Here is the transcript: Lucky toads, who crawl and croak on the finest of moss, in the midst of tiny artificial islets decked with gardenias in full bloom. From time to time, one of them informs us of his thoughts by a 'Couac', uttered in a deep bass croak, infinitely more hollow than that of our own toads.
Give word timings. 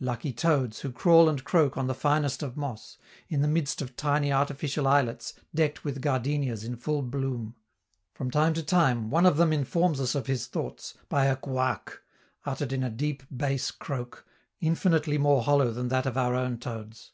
Lucky 0.00 0.34
toads, 0.34 0.80
who 0.80 0.92
crawl 0.92 1.30
and 1.30 1.44
croak 1.44 1.78
on 1.78 1.86
the 1.86 1.94
finest 1.94 2.42
of 2.42 2.58
moss, 2.58 2.98
in 3.30 3.40
the 3.40 3.48
midst 3.48 3.80
of 3.80 3.96
tiny 3.96 4.30
artificial 4.30 4.86
islets 4.86 5.32
decked 5.54 5.82
with 5.82 6.02
gardenias 6.02 6.62
in 6.62 6.76
full 6.76 7.00
bloom. 7.00 7.54
From 8.12 8.30
time 8.30 8.52
to 8.52 8.62
time, 8.62 9.08
one 9.08 9.24
of 9.24 9.38
them 9.38 9.50
informs 9.50 9.98
us 9.98 10.14
of 10.14 10.26
his 10.26 10.46
thoughts 10.46 10.98
by 11.08 11.24
a 11.24 11.36
'Couac', 11.36 12.02
uttered 12.44 12.74
in 12.74 12.82
a 12.82 12.90
deep 12.90 13.22
bass 13.34 13.70
croak, 13.70 14.26
infinitely 14.60 15.16
more 15.16 15.42
hollow 15.42 15.70
than 15.72 15.88
that 15.88 16.04
of 16.04 16.18
our 16.18 16.34
own 16.34 16.58
toads. 16.58 17.12